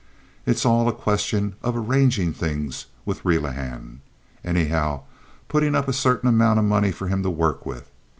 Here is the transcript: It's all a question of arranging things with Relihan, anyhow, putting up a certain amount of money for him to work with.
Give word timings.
It's 0.47 0.65
all 0.65 0.89
a 0.89 0.93
question 0.93 1.53
of 1.61 1.77
arranging 1.77 2.33
things 2.33 2.87
with 3.05 3.23
Relihan, 3.23 3.99
anyhow, 4.43 5.01
putting 5.47 5.75
up 5.75 5.87
a 5.87 5.93
certain 5.93 6.27
amount 6.27 6.57
of 6.57 6.65
money 6.65 6.91
for 6.91 7.07
him 7.07 7.21
to 7.21 7.29
work 7.29 7.67
with. 7.67 7.91